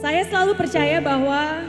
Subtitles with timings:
[0.00, 1.60] Saya selalu percaya bahwa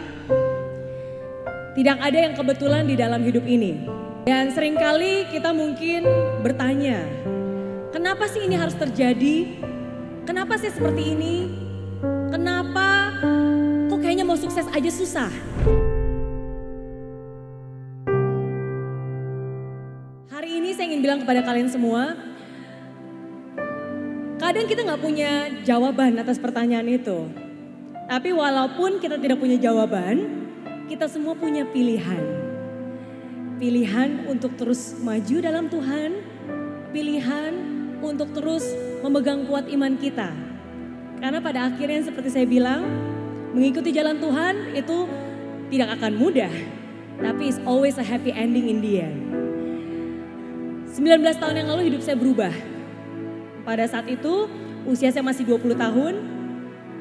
[1.76, 3.84] tidak ada yang kebetulan di dalam hidup ini.
[4.24, 6.08] Dan sering kali kita mungkin
[6.40, 7.04] bertanya,
[7.92, 9.60] kenapa sih ini harus terjadi?
[10.24, 11.52] Kenapa sih seperti ini?
[12.32, 13.20] Kenapa
[13.92, 15.32] kok kayaknya mau sukses aja susah?
[20.32, 22.16] Hari ini saya ingin bilang kepada kalian semua,
[24.40, 27.41] kadang kita nggak punya jawaban atas pertanyaan itu.
[28.12, 30.44] Tapi walaupun kita tidak punya jawaban,
[30.92, 32.20] kita semua punya pilihan.
[33.56, 36.20] Pilihan untuk terus maju dalam Tuhan,
[36.92, 37.56] pilihan
[38.04, 38.68] untuk terus
[39.00, 40.28] memegang kuat iman kita.
[41.24, 42.84] Karena pada akhirnya seperti saya bilang,
[43.56, 45.08] mengikuti jalan Tuhan itu
[45.72, 46.52] tidak akan mudah.
[47.16, 49.20] Tapi it's always a happy ending in the end.
[51.00, 52.52] 19 tahun yang lalu hidup saya berubah.
[53.64, 54.52] Pada saat itu
[54.84, 56.31] usia saya masih 20 tahun,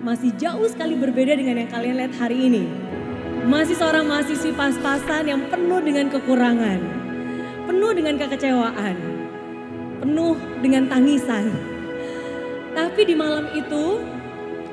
[0.00, 2.64] masih jauh sekali berbeda dengan yang kalian lihat hari ini.
[3.44, 6.80] Masih seorang mahasiswi pas-pasan yang penuh dengan kekurangan,
[7.68, 8.96] penuh dengan kekecewaan,
[10.00, 11.52] penuh dengan tangisan.
[12.72, 14.00] Tapi di malam itu,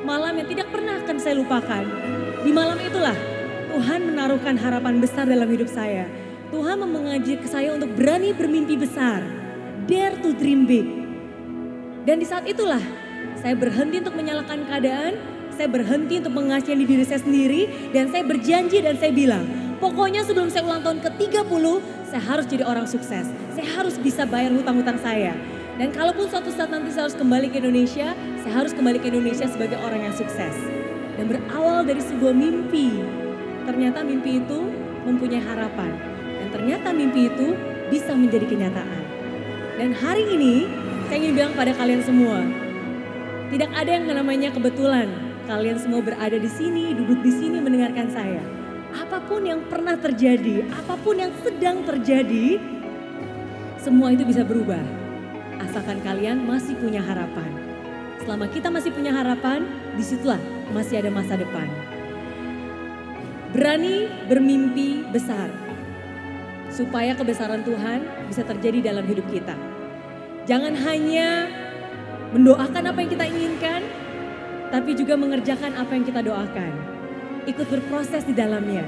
[0.07, 1.83] malam yang tidak pernah akan saya lupakan.
[2.43, 3.15] Di malam itulah
[3.75, 6.07] Tuhan menaruhkan harapan besar dalam hidup saya.
[6.47, 9.19] Tuhan mengajak saya untuk berani bermimpi besar.
[9.87, 10.87] Dare to dream big.
[12.07, 12.79] Dan di saat itulah
[13.41, 15.13] saya berhenti untuk menyalahkan keadaan,
[15.53, 19.45] saya berhenti untuk mengasihani diri saya sendiri dan saya berjanji dan saya bilang,
[19.77, 21.63] pokoknya sebelum saya ulang tahun ke-30,
[22.09, 23.25] saya harus jadi orang sukses.
[23.53, 25.33] Saya harus bisa bayar hutang-hutang saya.
[25.77, 29.45] Dan kalaupun suatu saat nanti saya harus kembali ke Indonesia, saya harus kembali ke Indonesia
[29.45, 30.53] sebagai orang yang sukses.
[31.17, 33.01] Dan berawal dari sebuah mimpi,
[33.65, 34.59] ternyata mimpi itu
[35.05, 35.93] mempunyai harapan.
[36.41, 37.53] Dan ternyata mimpi itu
[37.93, 39.01] bisa menjadi kenyataan.
[39.77, 40.65] Dan hari ini
[41.05, 42.41] saya ingin bilang pada kalian semua,
[43.47, 45.07] tidak ada yang namanya kebetulan
[45.47, 48.43] kalian semua berada di sini, duduk di sini mendengarkan saya.
[48.91, 52.59] Apa pun yang pernah terjadi, apa pun yang sedang terjadi,
[53.79, 54.83] semua itu bisa berubah.
[55.63, 57.47] Asalkan kalian masih punya harapan.
[58.19, 59.63] Selama kita masih punya harapan,
[59.95, 60.39] di situlah
[60.75, 61.71] masih ada masa depan.
[63.55, 65.47] Berani bermimpi besar.
[66.67, 69.55] Supaya kebesaran Tuhan bisa terjadi dalam hidup kita.
[70.43, 71.47] Jangan hanya
[72.35, 73.81] mendoakan apa yang kita inginkan,
[74.67, 76.71] tapi juga mengerjakan apa yang kita doakan.
[77.47, 78.83] Ikut berproses di dalamnya.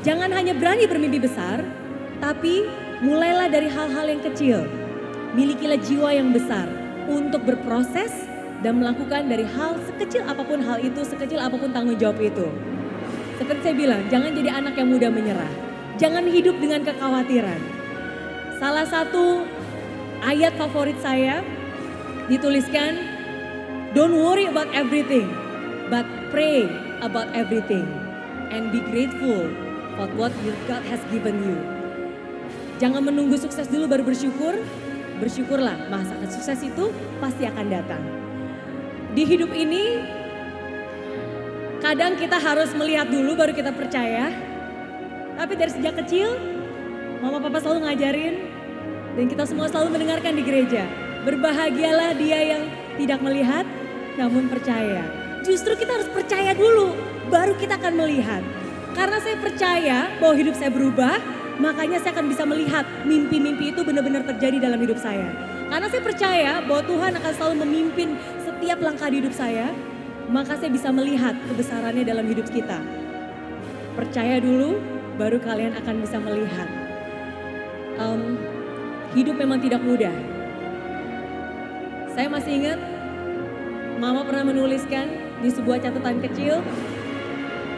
[0.00, 1.60] Jangan hanya berani bermimpi besar,
[2.22, 2.64] tapi
[3.04, 4.64] mulailah dari hal-hal yang kecil.
[5.36, 6.64] Milikilah jiwa yang besar
[7.04, 8.10] untuk berproses
[8.64, 12.48] dan melakukan dari hal sekecil apa pun hal itu, sekecil apa pun tanggung jawab itu.
[13.36, 15.52] Seperti saya bilang, jangan jadi anak yang mudah menyerah.
[16.00, 17.60] Jangan hidup dengan kekhawatiran.
[18.58, 19.46] Salah satu
[20.26, 21.42] ayat favorit saya
[22.28, 23.18] dituliskan
[23.96, 25.32] Don't worry about everything,
[25.88, 26.68] but pray
[27.00, 27.88] about everything
[28.52, 29.48] and be grateful
[29.96, 31.56] for what your God has given you.
[32.76, 34.60] Jangan menunggu sukses dulu baru bersyukur,
[35.24, 38.02] bersyukurlah masa sukses itu pasti akan datang.
[39.16, 40.04] Di hidup ini
[41.80, 44.28] kadang kita harus melihat dulu baru kita percaya.
[45.40, 46.36] Tapi dari sejak kecil
[47.24, 48.34] mama papa selalu ngajarin
[49.16, 51.07] dan kita semua selalu mendengarkan di gereja.
[51.26, 52.62] Berbahagialah dia yang
[52.98, 53.64] tidak melihat
[54.18, 55.06] namun percaya.
[55.46, 56.92] Justru kita harus percaya dulu,
[57.30, 58.42] baru kita akan melihat.
[58.92, 61.22] Karena saya percaya bahwa hidup saya berubah,
[61.62, 65.30] makanya saya akan bisa melihat mimpi-mimpi itu benar-benar terjadi dalam hidup saya.
[65.70, 68.08] Karena saya percaya bahwa Tuhan akan selalu memimpin
[68.42, 69.70] setiap langkah di hidup saya,
[70.28, 72.82] maka saya bisa melihat kebesarannya dalam hidup kita.
[73.94, 74.82] Percaya dulu,
[75.14, 76.68] baru kalian akan bisa melihat.
[77.98, 78.38] Um,
[79.14, 80.37] hidup memang tidak mudah.
[82.18, 82.82] Saya masih ingat
[84.02, 85.06] Mama pernah menuliskan
[85.38, 86.58] di sebuah catatan kecil,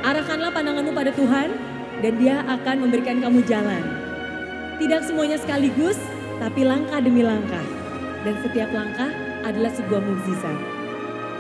[0.00, 1.52] arahkanlah pandanganmu pada Tuhan
[2.00, 3.84] dan dia akan memberikan kamu jalan.
[4.80, 6.00] Tidak semuanya sekaligus,
[6.40, 7.60] tapi langkah demi langkah.
[8.24, 9.12] Dan setiap langkah
[9.44, 10.56] adalah sebuah mukjizat.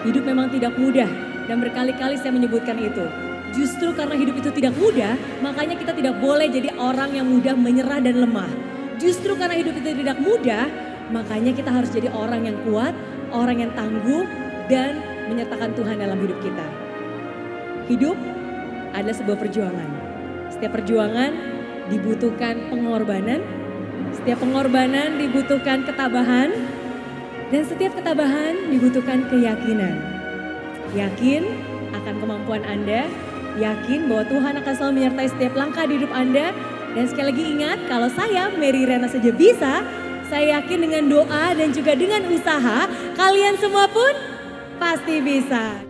[0.04, 1.08] Hidup memang tidak mudah
[1.48, 3.08] dan berkali-kali saya menyebutkan itu.
[3.56, 8.04] Justru karena hidup itu tidak mudah, makanya kita tidak boleh jadi orang yang mudah menyerah
[8.04, 8.52] dan lemah.
[9.00, 12.94] Justru karena hidup itu tidak mudah, makanya kita harus jadi orang yang kuat,
[13.34, 14.24] orang yang tangguh,
[14.70, 16.66] dan menyertakan Tuhan dalam hidup kita.
[17.90, 18.16] Hidup
[18.94, 19.88] adalah sebuah perjuangan.
[20.50, 21.30] Setiap perjuangan
[21.90, 23.42] dibutuhkan pengorbanan,
[24.14, 26.50] setiap pengorbanan dibutuhkan ketabahan,
[27.50, 29.98] dan setiap ketabahan dibutuhkan keyakinan.
[30.94, 31.42] Yakin
[31.94, 33.10] akan kemampuan Anda,
[33.58, 36.54] yakin bahwa Tuhan akan selalu menyertai setiap langkah di hidup Anda,
[36.94, 39.82] dan sekali lagi ingat kalau saya Mary Rena saja bisa,
[40.30, 42.86] saya yakin dengan doa dan juga dengan usaha,
[43.18, 44.14] kalian semua pun
[44.78, 45.89] pasti bisa.